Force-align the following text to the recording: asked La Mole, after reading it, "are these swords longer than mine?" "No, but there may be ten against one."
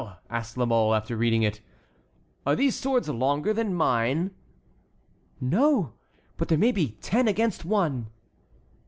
asked 0.31 0.57
La 0.57 0.65
Mole, 0.65 0.95
after 0.95 1.15
reading 1.15 1.43
it, 1.43 1.61
"are 2.43 2.55
these 2.55 2.73
swords 2.73 3.07
longer 3.07 3.53
than 3.53 3.71
mine?" 3.71 4.31
"No, 5.39 5.93
but 6.37 6.47
there 6.47 6.57
may 6.57 6.71
be 6.71 6.97
ten 7.01 7.27
against 7.27 7.65
one." 7.65 8.07